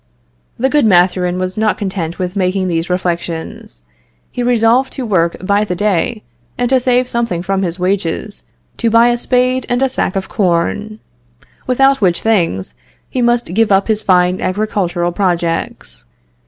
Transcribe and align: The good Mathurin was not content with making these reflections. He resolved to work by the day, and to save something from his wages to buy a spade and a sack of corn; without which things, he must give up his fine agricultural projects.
The 0.57 0.67
good 0.67 0.87
Mathurin 0.87 1.37
was 1.37 1.59
not 1.59 1.77
content 1.77 2.17
with 2.17 2.35
making 2.35 2.67
these 2.67 2.89
reflections. 2.89 3.83
He 4.31 4.41
resolved 4.41 4.91
to 4.93 5.05
work 5.05 5.37
by 5.45 5.63
the 5.63 5.75
day, 5.75 6.23
and 6.57 6.67
to 6.71 6.79
save 6.79 7.07
something 7.07 7.43
from 7.43 7.61
his 7.61 7.77
wages 7.77 8.41
to 8.77 8.89
buy 8.89 9.09
a 9.09 9.17
spade 9.19 9.67
and 9.69 9.83
a 9.83 9.89
sack 9.89 10.15
of 10.15 10.27
corn; 10.27 10.99
without 11.67 12.01
which 12.01 12.21
things, 12.21 12.73
he 13.11 13.21
must 13.21 13.53
give 13.53 13.71
up 13.71 13.87
his 13.87 14.01
fine 14.01 14.41
agricultural 14.41 15.11
projects. 15.11 16.05